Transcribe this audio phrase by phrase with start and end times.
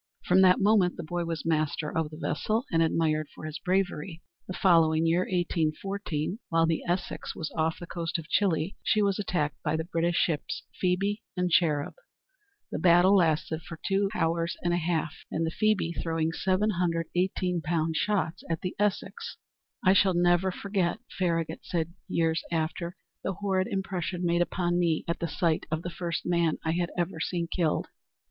[0.25, 4.23] From that moment the boy was master of the vessel, and admired for his bravery.
[4.47, 9.19] The following year, 1814, while the Essex was off the coast of Chili, she was
[9.19, 11.93] attacked by the British ships Phoebe and Cherub.
[12.71, 17.61] The battle lasted for two hours and a half, the Phoebe throwing seven hundred eighteen
[17.61, 19.37] pound shots at the Essex.
[19.85, 25.19] "I shall never forget," Farragut said years after, "the horrid impression made upon me at
[25.19, 27.89] the sight of the first man I had ever seen killed.